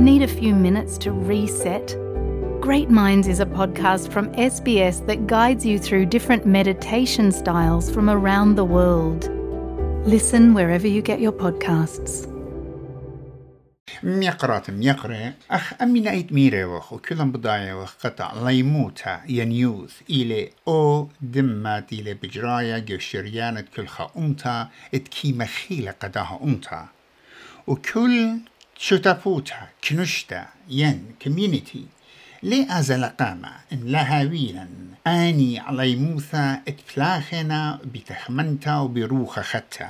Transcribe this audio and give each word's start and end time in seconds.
Need 0.00 0.22
a 0.22 0.28
few 0.28 0.54
minutes 0.54 0.98
to 0.98 1.12
reset? 1.12 1.96
Great 2.60 2.90
Minds 2.90 3.28
is 3.28 3.40
a 3.40 3.46
podcast 3.46 4.10
from 4.12 4.32
SBS 4.32 5.06
that 5.06 5.26
guides 5.26 5.64
you 5.64 5.78
through 5.78 6.06
different 6.06 6.46
meditation 6.46 7.32
styles 7.32 7.90
from 7.90 8.10
around 8.10 8.56
the 8.56 8.64
world. 8.64 9.30
Listen 10.06 10.54
wherever 10.54 10.86
you 10.86 11.02
get 11.02 11.20
your 11.20 11.32
podcasts. 11.32 12.26
ميقرات 14.02 14.70
ميقرة 14.70 15.34
أخ 15.50 15.72
أمي 15.82 16.00
نايت 16.00 16.32
ميري 16.32 16.64
وخ 16.64 16.92
وكلهم 16.92 17.32
بضايا 17.32 17.74
وخ 17.74 17.94
قطع 18.04 18.32
ليموتا 18.48 19.20
ينيوث 19.28 19.94
إلي 20.10 20.50
أو 20.68 21.08
دمات 21.20 21.92
إلي 21.92 22.14
بجرايا 22.14 22.78
جو 22.78 22.98
شريانة 22.98 23.64
كل 23.76 23.86
خا 23.86 24.10
أمتا 24.16 24.68
اتكي 24.94 25.32
مخيلة 25.32 25.90
قداها 25.90 26.40
أمتا 26.42 26.86
وكل 27.66 28.38
شتابوتا 28.83 29.67
كنشتا 29.83 30.45
ين 30.69 31.05
كوميونيتي 31.21 31.85
لي 32.43 32.67
أزل 32.69 33.05
قامة 33.05 33.51
إن 33.73 33.83
لها 33.85 34.23
ويلا 34.23 34.67
آني 35.07 35.59
على 35.59 35.95
موثا 35.95 36.61
اتبلاخنا 36.67 37.79
بتخمنتا 37.85 38.77
وبروخ 38.79 39.39
ختا 39.39 39.89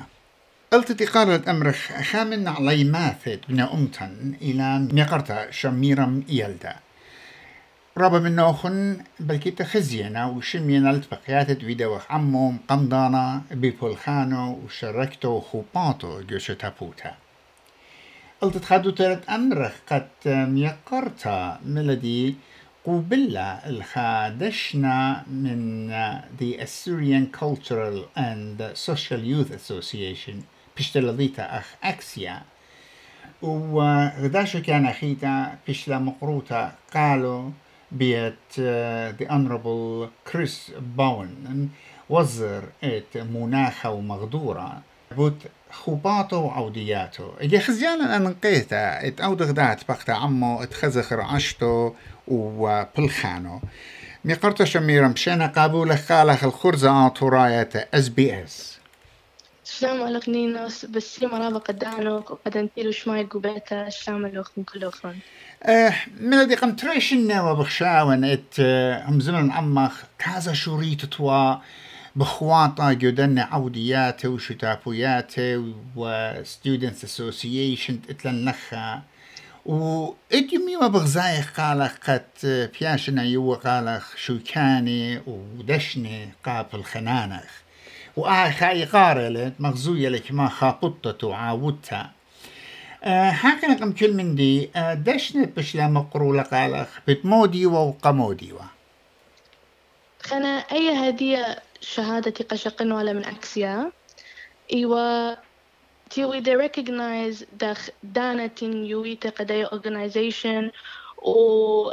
قلت 0.72 1.04
قارة 1.04 1.52
أمرخ 1.52 2.02
خامن 2.02 2.48
علي 2.48 2.84
ماثت 2.84 3.40
بن 3.50 3.60
أمتن 3.60 4.34
إلى 4.42 4.80
ميقرتا 4.80 5.52
شميرم 5.52 6.24
يلدا 6.30 6.76
رابا 7.98 8.20
من 8.20 8.36
نوخن 8.36 8.98
بلكي 9.20 9.52
تخزينا 9.52 10.26
وشمينا 10.26 10.92
التبقيات 10.92 11.52
فيديو 11.52 12.00
عمو 12.10 12.54
قمضانا 12.68 13.42
بيبولخانو 13.52 14.60
وشركتو 14.66 15.40
خوباتو 15.40 16.22
جوشو 16.22 16.54
قلت 18.42 18.58
تخدو 18.58 18.90
تلت 18.90 19.30
أمرخ 19.30 19.74
قد 19.88 20.08
ميقرتا 20.26 21.60
ملدي 21.66 22.36
قوبلة 22.86 23.42
الخادشنا 23.42 25.24
من 25.28 25.90
the 26.40 26.58
Assyrian 26.58 27.28
Cultural 27.32 28.10
and 28.16 28.58
Social 28.74 29.20
Youth 29.20 29.52
Association. 29.52 30.44
بشتلضيتا 30.78 31.58
أخ 31.58 31.76
أكسيا. 31.84 32.42
وغداشو 33.42 34.62
كان 34.62 34.86
أخيتا 34.86 35.56
بشلا 35.68 36.00
مقروتا 36.00 36.74
قالوا 36.94 37.52
بيت 37.92 38.34
the 39.20 39.26
Honorable 39.30 40.10
Chris 40.32 40.72
Bowen 40.98 41.68
وزر 42.10 42.64
إت 42.84 43.18
مناخة 43.18 43.92
ومغدورة. 43.92 44.82
بوت 45.16 45.38
خوباته 45.72 46.38
وعودياته 46.38 47.34
أجي 47.42 47.60
خزيانا 47.60 48.16
أنا 48.16 48.30
نقيتا 48.30 49.08
ات 49.08 49.22
أو 49.22 49.34
دغدات 49.34 49.88
بقتا 49.90 50.12
عمو 50.12 50.64
ات 50.64 50.74
خزخر 50.74 51.22
عشتو 51.22 51.94
وبلخانو 52.28 53.62
ميقرتا 54.26 54.66
شميرا 54.66 55.08
مشينا 55.08 55.48
قابولة 55.48 55.96
خالخ 55.96 56.44
الخرزة 56.44 57.08
آتوراية 57.08 57.70
اس 57.94 58.10
بي 58.10 58.44
اس 58.44 58.78
السلام 59.66 60.04
عليكم 60.04 60.32
نينوس. 60.32 60.86
بس 60.86 61.24
مرابا 61.24 61.58
قدانوك 61.58 62.32
وقدنتيلو 62.32 62.92
شماي 62.92 63.24
قبيتا 63.24 63.88
الشام 63.88 64.26
الوخن 64.26 64.64
كلوخن 64.64 65.16
أه 65.64 65.94
ملدي 66.20 66.56
قم 66.56 66.76
تريشنا 66.76 67.42
وبخشاون 67.42 68.24
إت 68.24 68.60
هم 69.08 69.20
زمن 69.20 69.52
عمخ 69.52 69.94
كازا 70.20 70.54
شوريت 70.54 71.06
توا. 71.06 71.56
بخواطة 72.16 72.94
جدن 72.94 73.40
عودياته 73.40 74.30
وشتافوياته 74.30 75.74
وستودنتس 75.96 77.04
اسوسيشن 77.04 78.00
اتلن 78.10 78.50
لخا 78.50 79.02
وإديمي 79.66 80.78
بغزاي 80.82 81.42
قال 81.58 81.90
قد 82.08 82.70
بياشنا 82.80 83.24
يو 83.24 83.54
قال 83.54 84.02
شو 84.16 84.38
كاني 84.54 85.22
ودشني 85.28 86.30
قابل 86.46 86.84
خنانخ. 86.84 87.52
وآي 88.18 88.52
خاي 88.52 88.86
قارلت 88.86 89.54
مغزوية 89.60 90.10
لك 90.10 90.32
ما 90.32 90.50
خابطت 90.50 91.24
وعاودتها 91.24 92.12
أه 93.04 93.30
هكذا 93.30 93.76
قم 93.76 93.92
كل 93.92 94.14
من 94.14 94.36
دي 94.36 94.70
دشني 94.78 95.46
بشلا 95.46 95.88
مقرو 95.88 96.34
لقالخ 96.36 96.88
بتمودي 97.08 97.66
وقمودي 97.66 98.54
خنا 100.26 100.48
أي 100.48 101.10
هدية 101.10 101.64
شهادتي 101.82 102.44
قشقن 102.44 102.92
ولا 102.92 103.14
من 103.14 103.26
أكسيا 103.26 103.92
إيوا 104.74 105.36
تيوي 106.10 106.42
they 106.42 106.58
recognize 106.70 107.46
دخ 107.54 107.90
دانتين 108.04 108.86
يويتا 108.86 109.30
قدايا 109.30 109.68
organization 109.68 110.72
و 111.24 111.92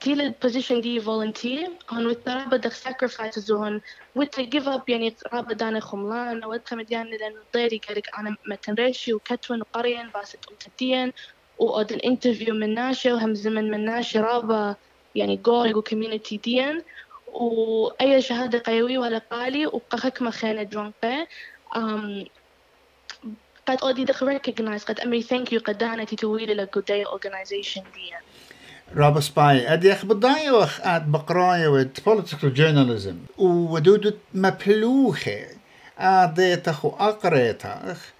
تيل 0.00 0.34
position 0.46 0.72
دي 0.82 1.00
volunteer 1.00 1.70
هون 1.92 2.06
والترابة 2.06 2.56
دخ 2.56 2.88
sacrifices 2.88 3.50
هون 3.50 3.80
ويت 4.14 4.40
give 4.40 4.64
up 4.66 4.82
يعني 4.88 5.16
رابة 5.32 5.54
دانا 5.54 5.80
خملان. 5.80 6.44
ويت 6.44 6.68
خمديان 6.68 7.06
لأنه 7.06 7.44
ضيري 7.56 7.80
قالك 7.88 8.06
أنا 8.18 8.36
متنريشي 8.50 9.14
وكتون 9.14 9.60
وقرين 9.60 10.10
باست 10.10 10.40
أمتدين 10.50 11.12
وأدن 11.56 11.98
انترفيو 11.98 12.54
من 12.54 12.74
ناشي 12.74 13.12
وهم 13.12 13.34
زمن 13.34 13.70
من 13.70 13.84
ناشي 13.84 14.18
رابة 14.18 14.76
يعني 15.14 15.36
جول 15.36 15.76
وكوميونيتي 15.76 16.36
ديان. 16.36 16.82
وأي 17.40 18.22
شهادة 18.22 18.58
قيوي 18.58 18.98
ولا 18.98 19.18
قالي 19.30 19.66
وقخك 19.66 20.22
مخانة 20.22 20.62
درونقة 20.62 21.26
um, 21.76 22.28
قد 23.66 23.78
أودي 23.82 24.04
دخ 24.04 24.24
recognize 24.24 24.84
قد 24.84 25.00
أمري 25.00 25.22
thank 25.22 25.52
you 25.52 25.58
قد 25.58 25.78
دانتي 25.78 26.16
تويلي 26.16 26.54
لقودية 26.54 27.04
organization 27.04 27.82
دي 27.94 28.12
رابا 28.96 29.20
سباي 29.20 29.72
أدي 29.72 29.92
أخ 29.92 30.04
بداية 30.04 30.50
وأخ 30.50 30.80
أد 30.86 31.12
بقراية 31.12 31.68
ود 31.68 31.98
political 31.98 32.56
journalism. 32.58 33.40
ودود 33.40 34.18
مبلوخة 34.34 35.46
ادي 35.98 36.56
تخو 36.56 36.88
اقريتا 36.88 37.92
أخ 37.92 37.98
إيه، 37.98 38.15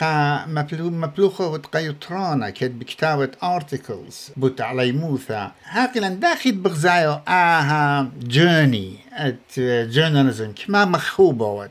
قا 0.00 0.46
مبلو 0.46 0.90
مبلوخة 0.90 1.46
وتقيطرانا 1.46 2.50
كد 2.50 2.78
بكتابة 2.78 3.30
articles 3.58 4.30
بوت 4.36 4.60
على 4.60 4.92
موثا 4.92 5.52
هاقلا 5.64 6.08
داخل 6.08 6.52
بغزايو 6.52 7.20
آها 7.28 8.10
جيرني 8.22 8.96
ات 9.12 9.52
journalism 9.94 10.64
كما 10.66 10.84
مخوبة 10.84 11.46
وت 11.46 11.70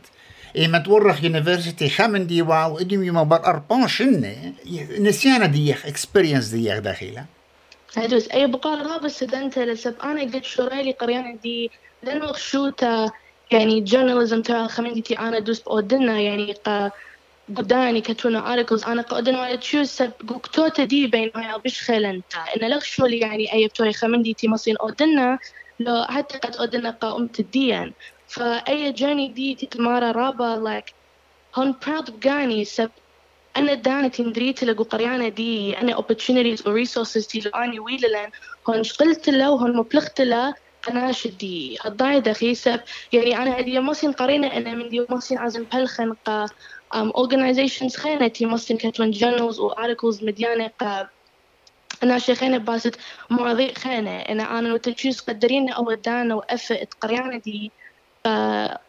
إيه 0.56 0.68
ما 0.68 0.78
تورخ 0.78 1.24
يونيفرسيتي 1.24 1.90
خمن 1.90 2.28
دي 2.28 2.42
واو 2.42 2.80
إدم 2.80 3.04
يما 3.04 3.24
بر 3.24 3.46
أربان 3.46 3.88
شنة. 3.88 4.54
نسيانة 5.00 5.46
ديخ 5.46 5.86
اكسبيرينس 5.86 6.48
ديخ 6.48 6.80
داخلة. 6.80 7.26
هدوس 7.98 8.28
أي 8.28 8.48
بقال 8.48 8.86
رابع 8.86 9.08
سدنت 9.08 9.60
لسب. 9.60 9.96
أنا 10.04 10.22
قد 10.22 10.44
شوريلي 10.44 10.92
قريانا 10.92 11.36
دي 11.44 11.72
لأنه 12.04 12.28
خشوتا 12.28 13.12
يعني 13.52 13.86
journalism 13.86 14.42
ترى 14.44 14.68
خمن 14.68 14.94
دي 14.94 15.20
أنا 15.20 15.40
دوس 15.40 15.60
بأودنا 15.60 16.20
يعني 16.20 16.54
قا 16.66 16.92
قداني 17.56 18.02
كتونا 18.02 18.56
articles. 18.56 18.88
أنا 18.88 19.02
قادن 19.02 19.36
ولا 19.36 19.56
تشوز 19.56 19.88
سب 19.88 20.14
قوكتوتا 20.30 20.84
دي 20.84 21.08
بين 21.08 21.32
هاي 21.36 21.62
بش 21.66 21.82
خيلنتا 21.82 22.40
إن 22.40 22.70
لغشو 22.72 23.06
لي 23.06 23.20
يعني 23.20 23.54
أي 23.54 23.68
بتوي 23.68 23.94
خمن 23.94 24.22
دي 24.22 24.34
تي 24.34 24.48
مصين 24.48 24.76
أودنا؟ 24.82 25.40
لو 25.80 26.04
حتى 26.10 26.38
قد 26.38 26.56
أودنا 26.56 26.90
قا 26.92 27.18
أمت 27.18 27.40
الديان 27.40 27.94
فأي 28.28 28.92
جاني 28.92 29.34
دي 29.34 29.56
تتمارا 29.56 30.12
رابا 30.12 30.56
like 30.56 30.94
هون 31.56 31.74
proud 31.86 32.12
بقاني 32.12 32.66
سب 32.66 32.92
أنا 33.58 33.74
دانت 33.74 34.22
ندريت 34.22 34.64
لقو 34.64 34.84
قريانة 34.84 35.28
دي. 35.30 35.78
أنا 35.78 35.96
opportunities 35.98 36.68
و 36.68 36.84
resources 36.86 37.28
دي 37.34 37.40
لاني 37.40 37.80
ويللن 37.80 38.30
هون 38.70 38.84
شقلت 38.84 39.30
له 39.30 39.52
وهون 39.52 39.78
مبلغت 39.78 40.22
له 40.22 40.54
قناش 40.84 41.28
دي. 41.28 41.78
الضاي 41.86 42.22
دخي 42.22 42.56
سب. 42.56 42.80
يعني 43.12 43.38
أنا 43.38 43.60
هدي 43.60 43.80
مصين 43.80 44.12
قرينة 44.12 44.48
أنا 44.48 44.74
من 44.76 44.90
دي 44.90 45.06
مصين 45.10 45.38
عزم 45.38 45.64
بهالخن 45.66 46.14
قا 46.26 46.46
um, 46.96 47.12
organizations 47.24 47.96
خينة 47.98 48.28
تي 48.28 48.46
مصين 48.46 48.78
كتون 48.78 49.14
journals 49.14 49.60
و 49.60 49.70
articles 49.72 50.24
مديانة 50.24 50.68
قا 50.80 51.10
أنا 52.04 52.20
شيخينة 52.20 52.58
باست 52.58 52.98
مواضيع 53.32 53.74
خينة 53.74 54.12
أنا 54.20 54.60
أنا 54.60 54.74
وتنشيز 54.74 55.20
قدرين 55.22 55.70
أو 55.72 55.94
دانا 55.94 56.36
وأفت 56.36 56.94
قريانة 57.02 57.38
دي 57.38 57.74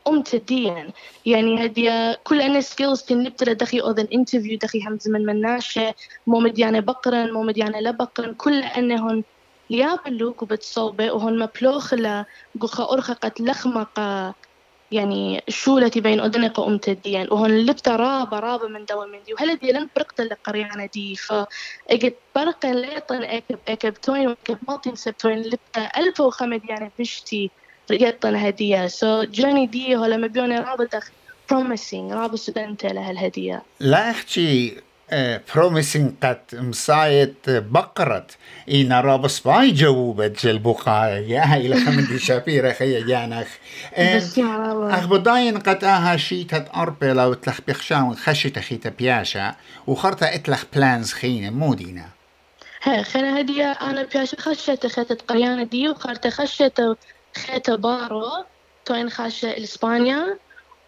أمت 0.09 0.35
الدين 0.35 0.93
يعني 1.27 1.67
هدي 1.67 1.91
كل 2.25 2.41
أنا 2.43 2.61
سكيلز 2.61 3.03
تنبتل 3.03 3.55
دخي 3.55 3.81
أذن 3.81 4.09
انترفيو 4.15 4.59
دخي 4.63 4.81
هم 4.89 4.99
زمن 5.01 5.27
مناشة 5.27 5.95
مو 6.27 6.41
مديانة 6.41 6.81
بقرن 6.81 7.33
مو 7.33 7.43
مديانة 7.43 7.81
لا 7.81 7.91
بقرن. 7.91 8.35
كل 8.35 8.63
أنهن 8.65 9.25
ليابلوك 9.71 10.43
وبتصوبة 10.43 11.13
وهن 11.13 11.39
مبلوخ 11.39 11.95
لا 11.95 12.27
أرخا 12.93 13.13
قد 13.15 13.33
لخمقة. 13.41 14.35
يعني 14.93 15.43
شولتي 15.49 16.01
بين 16.01 16.21
أذنك 16.21 16.59
أمت 16.59 16.89
الدين 16.89 17.27
وهن 17.31 17.51
لبتا 17.51 17.97
رابا 17.97 18.39
رابا 18.39 18.69
من 18.69 18.85
دوا 18.85 19.07
من 19.07 19.23
دي 19.23 19.35
وهلا 19.35 19.55
دي 19.55 19.73
لن 19.73 19.89
برقت 19.97 20.21
لقريانا 20.21 20.87
دي 20.87 21.17
فأجد 21.17 22.15
برقا 22.35 22.73
ليطن 22.73 23.23
أكب 23.23 23.59
أكب 23.69 23.95
توين 23.95 24.29
وأكب 24.29 24.59
مالتين 24.69 24.95
سبتوين 24.95 25.39
لبتا 25.39 25.91
ألف 25.97 26.21
وخمد 26.21 26.61
يعني 26.69 26.93
بشتي 26.99 27.51
رقطنا 27.91 28.49
هدية. 28.49 28.87
سو 28.87 29.25
جوني 29.25 29.67
دي 29.67 29.97
هو 29.97 30.05
لما 30.05 30.27
بيوني 30.27 30.59
رابط 30.59 30.95
promising 31.53 32.13
رابط 32.13 32.35
سودنت 32.35 32.87
لها 32.87 33.11
الهدية. 33.11 33.63
لا 33.81 34.13
احكي 35.13 35.41
بروميسين 35.55 36.17
قد 36.23 36.41
مصايت 36.53 37.37
بقرت 37.47 38.37
إن 38.71 38.93
رابس 38.93 39.41
باي 39.41 39.71
جووبت 39.71 40.45
البقايا 40.45 41.19
يا 41.19 41.57
إلى 41.57 41.77
خمد 41.77 42.17
شابيرة 42.17 42.73
خي 42.73 43.03
جانخ 43.03 43.49
أخ 43.97 45.07
بداين 45.07 45.59
قد 45.59 45.85
آها 45.85 46.17
أربي 46.75 47.13
لو 47.13 47.35
تلخ 47.35 47.61
بخشاون 47.69 48.17
خشت 48.17 48.59
خيتا 48.59 48.91
بياشا. 48.91 49.55
وخرطة 49.87 50.27
إتلخ 50.27 50.65
بلانز 50.75 51.13
خينة 51.13 51.51
مودينا 51.51 52.09
ها 52.83 53.03
خنا 53.03 53.41
هدية 53.41 53.73
أنا 53.73 54.03
بياشا 54.03 54.41
خشت 54.41 54.87
خيتة 54.87 55.17
قريانة 55.29 55.63
دي 55.63 55.89
وخرطة 55.89 56.31
خشت 56.31 56.83
خيتة 57.47 57.77
بارو. 57.77 58.45
توين 58.85 59.11
خاشة 59.11 59.63
إسبانيا. 59.63 60.39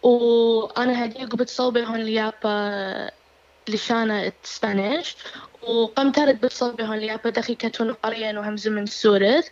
وأنا 0.03 1.05
هدية 1.05 1.25
قبت 1.25 1.49
صوبي 1.49 1.85
هون 1.85 2.01
اليابا. 2.01 3.24
لشانة 3.69 4.31
اسبانيش 4.45 5.15
وقمت 5.61 6.19
أرد 6.19 6.41
بالصوبي 6.41 6.83
هون 6.83 6.97
اليابا 6.97 7.29
دخي 7.29 7.55
كتون 7.55 7.93
قريان 7.93 8.37
وهمز 8.37 8.67
من 8.67 8.85
سورث 8.85 9.47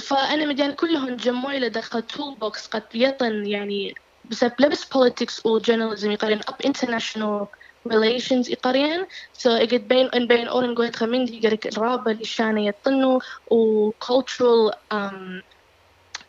فأنا 0.00 0.46
مديان 0.46 0.72
كلهم 0.72 1.16
جمعوا 1.16 1.50
إلى 1.52 1.68
دخل 1.68 2.02
تول 2.02 2.34
بوكس 2.34 2.66
قد 2.66 2.82
يطن 2.94 3.46
يعني 3.46 3.94
بسبب 4.24 4.52
لبس 4.60 4.84
politics 4.84 5.46
وجورناليزم 5.46 6.10
يقارن 6.10 6.40
up 6.40 6.66
international 6.66 7.46
relations 7.88 8.50
يقارن. 8.50 9.06
So 9.38 9.46
اجد 9.46 9.88
بين 9.88 10.06
ان 10.06 10.26
بين 10.26 10.48
اورن 10.48 10.74
قويت 10.74 10.96
خمندي 10.96 11.40
قريك 11.48 11.66
الرابة 11.66 12.10
اللي 12.10 12.24
شانة 12.24 12.66
يطنوا 12.66 13.20
و 13.50 13.90
cultural 13.90 14.72
um, 14.94 15.42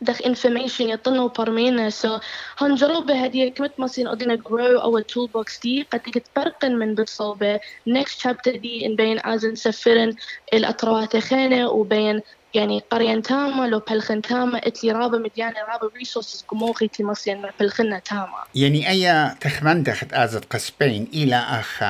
دخ 0.01 0.18
information 0.21 0.81
يطنوا 0.81 1.30
برمينا 1.30 1.89
so 1.89 2.21
هون 2.62 2.75
جربة 2.75 3.24
هدية 3.24 3.53
كمت 3.53 3.80
مصين. 3.80 4.07
أدينا 4.07 4.36
grow 4.36 4.81
أو 4.83 5.00
tool 5.00 5.30
box 5.38 5.59
دي 5.63 5.88
قد 5.94 6.00
تتفرقن 6.00 6.75
من 6.75 6.95
بالصوبة 6.95 7.57
next 7.89 8.21
chapter 8.24 8.57
دي 8.57 8.86
إن 8.86 8.95
بين 8.95 9.25
أزن 9.25 9.56
سفرن 9.56 10.15
الأطروات 10.53 11.18
خانة 11.18 11.69
وبين 11.69 12.21
يعني 12.53 12.80
قرية 12.92 13.19
تامة 13.19 13.68
لو 13.68 13.80
بلخن 13.80 14.21
تامة 14.21 14.57
إتلي 14.57 14.92
رابا 14.92 15.18
مديانة 15.18 15.59
رابا 15.59 15.89
ريسورسز 15.98 16.42
قموخي 16.48 16.88
تي 16.88 17.03
مصين. 17.03 17.42
بلخنة 17.59 18.00
تامة 18.00 18.38
يعني 18.56 18.89
أي 18.89 19.36
تخمن 19.42 19.83
دخت 19.83 20.13
آزت 20.13 20.45
قسبين 20.53 21.07
إلى 21.13 21.36
أخ 21.36 21.83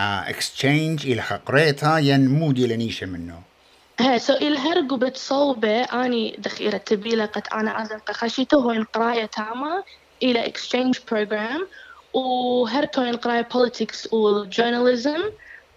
إلى 1.05 1.19
أخ 1.21 1.33
قريتا 1.33 1.97
ين 1.97 2.27
مودي 2.27 2.67
لنيشة 2.67 3.07
منه. 3.07 3.50
ها 4.01 4.17
سو 4.17 4.33
الهرقو 4.33 4.97
بتصوبة 4.97 5.81
أني 5.83 6.35
دخيرة 6.39 6.77
تبيلة 6.77 7.25
قد 7.25 7.43
أنا 7.53 7.81
أزن 7.81 7.97
قخشيته 7.97 8.57
هو 8.57 8.85
قراية 8.93 9.25
تامة 9.25 9.83
إلى 10.23 10.43
exchange 10.43 10.97
program 10.99 11.61
وهرتو 12.13 13.11
قراية 13.11 13.47
politics 13.53 14.07
وjournalism 14.07 15.21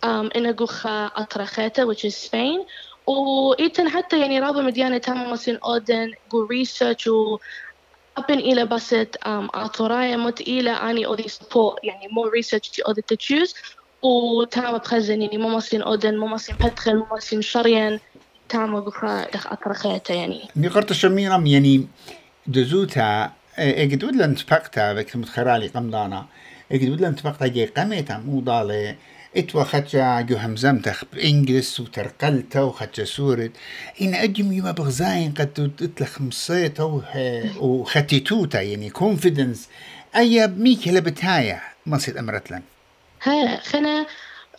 um, 0.06 0.36
إن 0.36 0.52
قوخا 0.56 1.06
أطرخيته 1.06 1.86
which 1.86 2.04
is 2.04 2.16
Spain. 2.16 2.66
وإيتن 3.06 3.88
حتى 3.88 4.20
يعني 4.20 4.40
رابع 4.40 4.60
مديانة 4.60 4.98
تامة 4.98 5.32
مصين 5.32 5.58
أودن 5.64 6.10
قو 6.30 6.48
research 6.48 7.06
و 7.06 7.38
أبن 8.16 8.38
إلى 8.38 8.66
بسط 8.66 9.16
um, 9.16 9.48
أطرايا 9.54 10.16
مت 10.16 10.40
إلى 10.40 10.70
أني 10.70 11.06
أودي 11.06 11.28
support 11.28 11.76
يعني 11.82 12.06
more 12.06 12.30
research 12.40 12.70
تي 12.74 12.82
أودي 12.86 13.02
تشوز 13.02 13.54
وتامة 14.04 14.78
بخزن 14.78 15.22
يعني 15.22 15.38
مو 15.38 15.48
مصين 15.48 15.82
أودن 15.82 16.16
مو 16.18 16.26
مصين 16.26 16.56
بدخل 16.56 16.96
مو 16.96 17.06
مصين 17.12 17.42
شريان 17.42 18.00
تامة 18.48 18.80
بخا 18.80 19.30
دخ 19.34 19.46
أطرخيته 19.46 20.14
يعني. 20.14 20.48
نقرت 20.56 20.90
الشميرم 20.90 21.46
يعني 21.46 21.86
دزوتا 22.46 23.32
اجد 23.58 24.04
ودلن 24.04 24.34
تفقتا 24.34 24.92
بك 24.92 25.16
متخرالي 25.16 25.66
قمدانا 25.66 26.26
اجد 26.72 26.88
ودلن 26.90 27.16
تفقتا 27.16 27.46
جي 27.46 27.64
قميتا 27.64 28.18
مو 28.18 28.40
ضالي 28.40 28.96
اتوا 29.36 29.64
خدشا 29.64 30.20
جو 30.20 30.36
همزمتخ 30.36 31.04
بإنجلس 31.12 31.80
وترقلتا 31.80 32.60
وخدشا 32.60 33.04
سورت 33.04 33.50
إن 34.02 34.14
أجم 34.14 34.52
يما 34.52 34.70
بغزاين 34.70 35.32
قد 35.32 35.72
تتلخ 35.78 36.20
مصيتا 36.20 37.02
وختيتوتا 37.60 38.60
يعني 38.60 38.90
كونفيدنس 38.90 39.68
أي 40.16 40.46
ميك 40.46 40.88
لبتايا 40.88 41.60
مصيد 41.86 42.16
أمرتلن 42.16 42.62
ها 43.22 43.60
خنا 43.60 44.06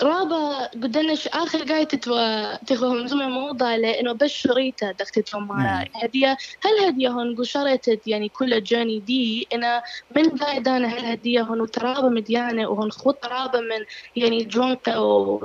رابا 0.03 0.65
قدنش 0.67 1.27
آخر 1.27 1.63
قاية 1.63 1.83
تتوا 1.83 2.55
تخوهم 2.65 3.07
زمي 3.07 3.25
موضة 3.25 3.75
لأنه 3.75 4.13
بس 4.13 4.29
شريطة 4.31 4.91
دخ 4.91 5.11
تتوا 5.11 5.39
مارا 5.39 5.85
هدية. 6.03 6.37
هل 6.63 6.85
هدية 6.87 7.09
هون 7.09 7.35
قشرتت 7.35 8.07
يعني 8.07 8.29
كل 8.29 8.63
جاني 8.63 8.99
دي؟ 8.99 9.47
أنا 9.53 9.81
من 10.15 10.29
قاية 10.29 10.59
دانا 10.59 10.87
هل 10.87 11.05
هدية 11.05 11.41
هون 11.41 11.61
وترابا 11.61 12.09
مديانة 12.09 12.67
وهون 12.67 12.91
خط 12.91 13.25
رابا 13.25 13.59
من 13.59 13.85
يعني 14.15 14.43
درونك 14.43 14.89
أو 14.89 15.39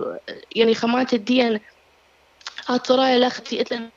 يعني 0.56 0.74
خمات 0.74 1.14
الدين 1.14 1.60
أطرايا 2.68 3.18
لختي 3.28 3.60
إتلن 3.60 3.90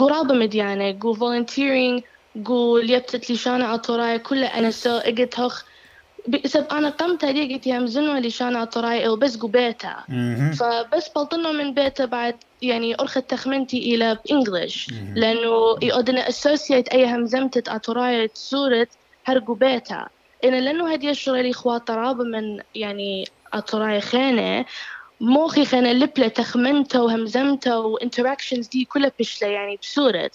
قرابة 0.00 0.34
مديانة 0.34 0.98
قو 1.02 1.14
volunteering 1.14 2.02
قو 2.46 2.78
ليبتت 2.78 3.30
لشانة 3.30 3.74
أطرايا 3.74 4.16
كلها 4.16 4.58
أنا 4.58 4.70
سو 4.70 4.90
إجت 4.96 5.40
هخ 5.40 5.64
بسبب 6.28 6.66
أنا 6.72 6.90
قمت 6.90 7.24
مزنوا 7.68 8.18
اللي 8.18 8.30
شان 8.30 8.56
عطراي 8.56 9.06
أو 9.06 9.16
بس 9.16 9.36
قبيتا 9.36 10.04
فبس 10.58 11.08
بلطنا 11.16 11.52
من 11.52 11.74
بيتا 11.74 12.04
بعد 12.04 12.38
يعني 12.62 12.94
أرخت 13.00 13.30
تخمنتي 13.30 13.94
إلى 13.94 14.18
بإنجلش 14.24 14.90
لأنه 15.16 15.76
يقدنا 15.82 16.28
أسوسيت 16.28 16.88
أي 16.88 17.06
همزمتة 17.14 17.72
عطراي 17.72 18.28
صورة 18.34 18.88
هرقو 19.26 19.54
بيتا 19.54 20.08
إن 20.44 20.64
لأنه 20.64 20.92
هذه 20.94 21.10
الشغلة 21.10 21.40
اللي 21.40 21.50
إخوات 21.50 21.90
رابة 21.90 22.24
من 22.24 22.42
يعني 22.74 23.24
عطراي 23.52 24.00
خانة 24.00 24.64
موخي 25.20 25.64
خانة 25.64 25.92
لبلة 25.92 26.28
تخمنته 26.28 27.02
وهمزمته 27.02 27.78
وانتراكشنز 27.80 28.68
دي 28.68 28.84
كلها 28.84 29.12
بشلة 29.18 29.48
يعني 29.48 29.76
بصورة. 29.82 30.30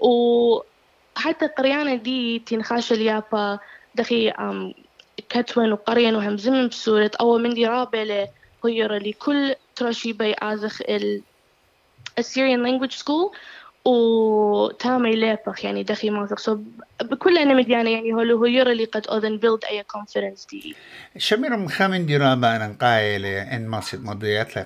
وحتى 0.00 1.46
قريانة 1.58 1.94
دي 1.94 2.38
تنخاش 2.38 2.92
اليابا 2.92 3.58
دخي 3.94 4.32
كتون 5.30 5.72
وقرين 5.72 6.14
وهمزمن 6.16 6.68
بسورة 6.68 7.10
أو 7.20 7.38
من 7.38 7.54
دي 7.54 7.66
رابلة 7.66 8.28
هيرا 8.64 8.98
لكل 8.98 9.54
ترشي 9.76 10.12
بي 10.12 10.34
آزخ 10.38 10.80
ال 10.88 11.22
Assyrian 12.20 12.60
language 12.66 12.96
school 12.98 13.36
وتامي 13.84 15.16
ليبخ 15.16 15.64
يعني 15.64 15.82
دخي 15.82 16.10
مازق 16.10 16.38
سو 16.38 16.58
بكل 17.02 17.38
أنا 17.38 17.54
مديانة 17.54 17.90
يعني 17.90 18.12
هو 18.14 18.44
هيرا 18.44 18.72
اللي 18.72 18.84
قد 18.84 19.06
أذن 19.10 19.36
بيلد 19.36 19.64
أي 19.64 19.82
كونفرنس 19.82 20.46
دي. 20.50 20.76
شمير 21.18 21.56
مخامن 21.56 22.06
دي 22.06 22.16
رابا 22.16 22.56
أنا 22.56 22.76
قايلة 22.80 23.56
إن 23.56 23.68
مصد 23.68 24.04
مضيات 24.04 24.56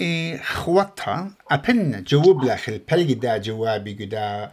إيه 0.00 0.42
خواتها 0.42 1.30
أبن 1.50 2.04
جواب 2.04 2.44
لخ 2.44 2.68
البلغ 2.68 3.12
دا 3.12 3.36
جوابي 3.36 3.92
قدا 4.04 4.52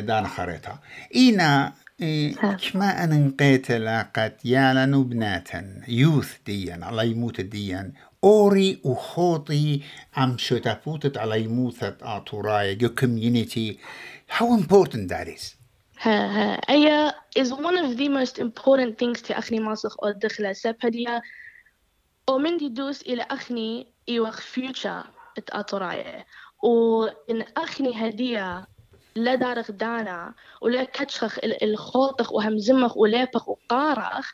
دان 0.00 0.26
خريطة. 0.26 0.78
إينا 1.14 1.72
كما 1.98 3.04
أنا 3.04 3.16
نقيت 3.16 3.70
لاقت 3.70 4.44
يالا 4.44 4.96
وبناتا 4.96 5.82
يوث 5.88 6.36
ديا 6.46 6.78
على 6.82 7.10
يموت 7.10 7.40
ديا 7.40 7.92
أوري 8.24 8.80
وخوطي 8.84 9.80
عم 10.16 10.38
شتافوتت 10.38 11.18
على 11.18 11.42
يموتت 11.42 11.96
آتوراي 12.02 12.74
جو 12.74 12.88
community. 12.88 13.78
How 14.28 14.46
important 14.58 15.08
that 15.08 15.28
is. 15.28 15.56
ها 16.00 16.26
ها. 16.26 16.54
أي 16.70 17.10
is 17.38 17.52
one 17.52 17.76
of 17.78 17.96
the 17.96 18.08
most 18.08 18.38
important 18.38 18.98
things 18.98 19.22
تي 19.22 19.38
أخني 19.38 19.60
ماسخ 19.60 19.96
أو 20.04 20.10
دخلة 20.10 20.52
سبهديا 20.52 21.22
أو 22.28 22.38
من 22.38 22.56
دي 22.56 22.68
دوس 22.68 23.02
إلى 23.02 23.22
أخني 23.22 23.86
إيوخ 24.08 24.40
future 24.40 25.06
ات 25.38 25.50
آتوراي 25.50 26.24
وإن 26.62 27.44
أخني 27.56 28.08
هدية 28.08 28.66
لا 29.16 29.34
دارخ 29.34 29.70
دانا 29.70 30.34
ولا 30.60 30.84
كتشخخ 30.84 31.38
الخوطخ 31.62 32.32
وهمزمخ 32.32 32.96
وليبخ 32.96 33.48
وقارخ 33.48 34.32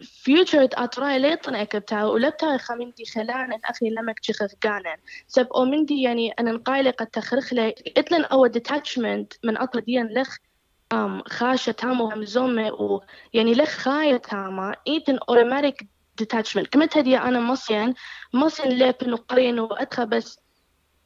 فيوتشر 0.00 0.68
اتراي 0.72 1.18
ليطن 1.18 1.54
اكبتا 1.54 2.04
ولبتا 2.04 2.56
خمندي 2.56 3.04
خلان 3.04 3.60
أخي 3.64 3.90
لمك 3.90 4.20
تشخخ 4.20 4.50
قانن. 4.62 4.96
سب 5.26 5.46
أو 5.46 5.64
مندي 5.64 6.02
يعني 6.02 6.30
أنا 6.30 6.52
نقايلة 6.52 6.90
قد 6.90 7.06
تخرخ 7.06 7.52
لي. 7.52 7.74
إتلن 7.96 8.24
أو 8.24 8.46
ديتاتشمنت 8.46 9.32
من 9.44 9.58
أطر 9.58 9.80
ديان 9.80 10.06
لخ 10.06 10.36
آم 10.92 11.22
خاشة 11.26 11.72
تاما 11.72 12.02
وهمزومة 12.04 12.72
ويعني 12.72 13.54
لخ 13.54 13.68
خاية 13.68 14.16
تاما 14.16 14.76
إيتن 14.88 15.18
اوتوماتيك 15.28 15.88
ديتاتشمنت 16.18 16.66
كمت 16.66 16.96
هدي 16.96 17.18
أنا 17.18 17.40
مصين 17.40 17.94
مصين 18.32 18.68
ليبن 18.68 19.12
وقرين 19.12 19.60
وادخل 19.60 20.06
بس 20.06 20.38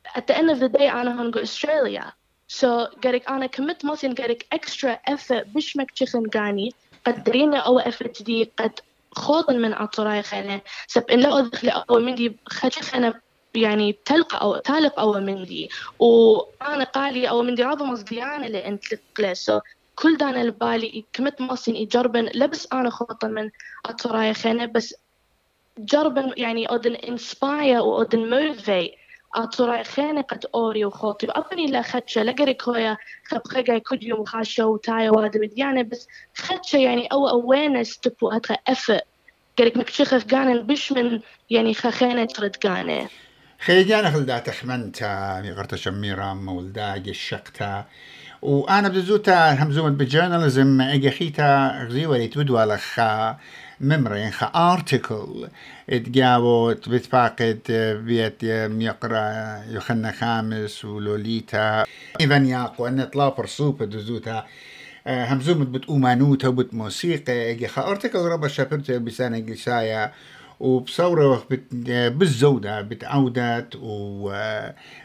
at 0.09 0.23
the 0.31 0.35
end 0.35 0.51
of 0.51 0.59
the 0.61 0.79
day 0.79 0.83
أنا 0.83 1.23
هنقول 1.23 1.43
استراليا 1.43 2.13
So 2.49 2.67
قالك 3.05 3.29
أنا 3.29 3.47
كمت 3.47 3.85
مصين 3.85 4.15
قالك 4.15 4.47
extra 4.55 5.13
effort 5.15 5.45
بش 5.47 5.77
مكتشخن 5.77 6.27
قاني. 6.27 6.71
قدرينا 7.07 7.59
أو 7.59 7.81
effort 7.81 8.23
دي 8.23 8.53
قد 8.59 8.81
خوضا 9.17 9.53
من 9.53 9.73
عطراي 9.75 10.23
خانة 10.23 10.61
سب 10.87 11.11
إن 11.11 11.21
لا 11.21 11.39
أدخل 11.39 11.69
أو 11.69 11.99
مندي 11.99 12.41
خشخنا 12.49 13.21
يعني 13.57 14.01
تلقى 14.05 14.41
أو 14.41 14.57
تالق 14.57 15.01
أو 15.01 15.13
مندي 15.13 15.69
وأنا 15.99 16.85
قالي 16.85 17.29
أو 17.29 17.43
مندي 17.43 17.63
رابا 17.63 17.85
مصديانة 17.85 18.47
اللي 18.47 18.67
أنت 18.67 18.85
لقلسو 18.93 19.61
كل 19.95 20.17
دانا 20.17 20.43
البالي 20.43 21.07
كمت 21.13 21.41
مصين 21.41 21.77
يجربن 21.77 22.31
لبس 22.35 22.69
أنا 22.73 22.91
خوطا 22.91 23.29
من 23.29 23.51
عطراي 23.87 24.35
خانة 24.35 24.67
بس 24.67 24.95
جرب 25.79 26.33
يعني 26.37 26.67
أودن 26.67 26.97
inspire 26.97 27.77
وأودن 27.81 28.31
motivate 28.31 29.08
أطرع 29.35 29.83
خانقة 29.83 30.41
أوري 30.55 30.85
وخوتي 30.85 31.27
وأبني 31.27 31.67
لا 31.67 31.83
خدشة 31.83 32.23
لقري 32.23 32.55
كويا 32.55 32.97
خبخيقا 33.25 33.79
كل 33.79 33.99
يوم 34.03 34.25
خاشة 34.25 34.67
وتايا 34.67 35.11
وادم 35.11 35.51
يعني 35.57 35.83
بس 35.83 36.09
خدشة 36.35 36.77
يعني 36.77 37.07
أو 37.07 37.43
awareness 37.43 38.01
تبو 38.01 38.31
أتغى 38.31 38.57
effort 38.71 39.05
قالك 39.59 39.77
مكشخف 39.77 40.35
قانا 40.35 40.63
بش 40.63 40.93
من 40.93 41.21
يعني 41.51 41.75
خخانة 41.75 42.25
ترد 42.25 42.57
قانا 42.57 43.09
خيجانا 43.61 44.11
خلدا 44.11 44.39
تخمنتا 44.39 45.41
ميغرتا 45.41 45.77
شميرا 45.77 46.35
مولدا 46.35 46.97
الشقتا 46.97 47.85
وأنا 48.43 48.89
بزوتا 48.89 49.53
همزومت 49.53 49.93
بجورناليزم 49.93 50.81
أجي 50.81 51.11
خيتا 51.11 51.87
غزيوة 51.89 52.17
تودوا 53.81 53.99
لخا 53.99 53.99
ممرين 53.99 54.31
خا 54.31 54.47
ارتكل 54.47 55.49
اتجاوت 55.91 56.89
بتفاقد 56.89 57.59
بيت 58.05 58.43
يقرا 58.43 59.63
يوحنا 59.71 60.13
خامس 60.13 60.85
ولوليتا. 60.85 61.85
ايفان 62.21 62.47
ياقو 62.47 62.87
أن 62.87 63.05
طلا 63.05 63.29
برسوب 63.29 63.83
دزوتا 63.83 64.47
همزومت 65.07 65.67
بتؤمانوتا 65.69 66.49
وبت 66.49 66.75
موسيقى. 66.75 67.51
إجي 67.51 67.69
خا 67.69 67.91
ارتكل 67.91 68.19
ربا 68.19 68.49
شابرتا 68.49 68.99
بسانة 68.99 69.39
جلسايا 69.39 70.13
وبصورة 70.61 71.47
بالزودة 71.91 72.81
بتعودت 72.81 73.77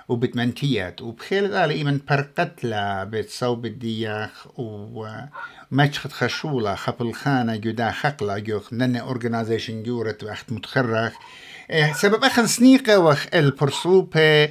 وبتمنتيات. 0.09 1.01
وبخيل 1.01 1.55
قال 1.55 1.69
إيمن 1.69 1.99
برقتلا 2.09 3.03
بتصوب 3.03 3.65
الدياخ 3.65 4.47
ومشخت 4.59 6.11
خشولة 6.11 6.75
خبل 6.75 7.13
خانة 7.13 7.55
جدا 7.55 7.91
خقلة 7.91 8.37
جوخ. 8.39 8.73
نن 8.73 8.95
اورجنايزيشن 8.95 9.83
جورت 9.83 10.23
وقت 10.23 10.51
متخرخ. 10.51 11.13
سبب 11.93 12.23
أخن 12.23 12.47
سنيقة 12.47 12.99
وخ 12.99 13.25
البرسوبة 13.33 14.49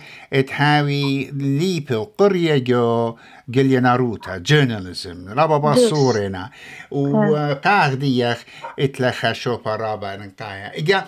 تهاوي 0.49 1.31
ليبة 1.31 1.97
وقرية 1.97 2.59
جو 2.59 3.17
قليا 3.55 3.81
ناروتا 3.81 4.39
جورناليزم 4.39 5.29
رابا 5.29 5.57
باصورنا 5.59 6.51
وقاغ 6.91 7.95
ديخ 7.95 8.45
اتلخا 8.79 9.33
شوبا 9.33 9.77
رابا 9.77 10.17
نقايا. 10.17 10.79
إجا 10.79 11.05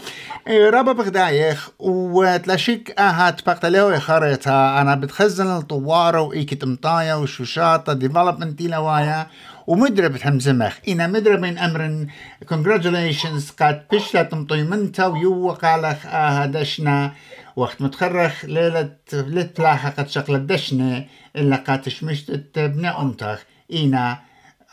رابا 0.49 0.93
بغدايخ 0.93 1.71
وتلاشيك 1.79 3.01
آهات 3.01 3.47
بقتليو 3.47 4.01
خريطة 4.01 4.81
أنا 4.81 4.95
بتخزن 4.95 5.57
الطوارة 5.57 6.21
وإيكت 6.21 6.65
مطايا 6.65 7.15
وشوشاطة 7.15 7.93
ديفلوبمنت 7.93 8.63
لوايا 8.63 9.27
ومدرب 9.67 10.17
همزمخ 10.23 10.79
إنا 10.89 11.07
مدرب 11.07 11.41
من 11.41 11.59
أمر. 11.59 12.07
Congratulations. 12.45 13.53
قد 13.61 13.87
بشلت 13.93 14.35
مطيمنتا 14.35 15.07
ويو 15.07 15.51
قالخ 15.51 16.07
آه 16.07 16.47
دشنا. 16.47 17.13
وقت 17.57 17.83
متخرخ 17.83 18.45
ليلة 18.45 18.97
لتلاحة 19.13 19.91
قد 19.91 20.09
شغلت 20.09 20.41
دشنا. 20.41 21.05
إلا 21.37 21.57
قاتش 21.57 22.05
مشتت 22.05 22.59
ابن 22.59 22.85
أمتخ 22.85 23.45
إنا 23.73 24.19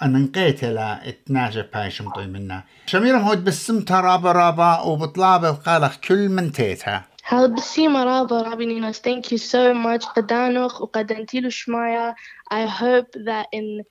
أنقيتلا 0.04 1.10
اتناجة 1.10 1.70
بايش 1.74 2.02
مطيمنا 2.02 2.64
شميرة 2.86 3.18
هود 3.18 3.44
بسمتها 3.44 4.02
رابا 4.02 4.32
رابا 4.32 4.80
وبطلابة 4.80 5.52
وقالخ 5.52 5.96
كل 5.96 6.30
من 6.30 6.52
تيتها. 6.52 7.06
هل 7.24 7.54
بسيمة 7.54 8.04
رابا 8.04 8.42
رابي 8.42 8.94
thank 8.94 9.32
you 9.32 9.38
so 9.38 9.74
much. 9.74 10.06
قدانوخ 10.16 10.82
وقدنتيلو 10.82 11.50
شمايا. 11.50 12.16
I 12.54 12.66
hope 12.66 13.12
that 13.26 13.46
in 13.54 13.84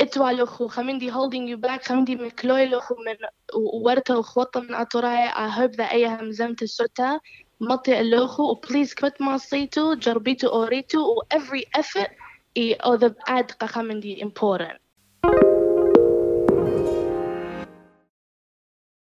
اتوا 0.00 0.32
لخو 0.32 0.68
خمندي 0.68 1.12
holding 1.12 1.48
you 1.54 1.68
back 1.68 1.84
خمندي 1.88 2.16
مكلوي 2.16 2.66
لخو 2.66 2.94
من 2.94 3.16
ورتا 3.54 4.16
وخوطة 4.16 4.60
من 4.60 4.74
أطراي. 4.74 5.28
I 5.28 5.50
hope 5.50 5.76
that 5.76 5.92
أيها 5.92 6.22
مزمت 6.22 6.62
السوتا 6.62 7.20
مطي 7.60 8.00
اللوخو 8.00 8.50
وبليز 8.50 8.94
كمت 8.94 9.22
ما 9.22 9.36
صيتو 9.36 9.94
جربيتو 9.94 10.48
أوريتو 10.48 10.98
و 10.98 11.22
every 11.34 11.80
effort 11.80 12.10
إي 12.56 12.74
أو 12.74 12.94
ذا 12.94 13.14
أدقى 13.28 13.68
خمندي 13.68 14.24
important. 14.24 14.85